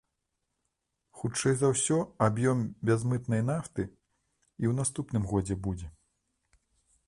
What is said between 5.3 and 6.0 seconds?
годзе будзе.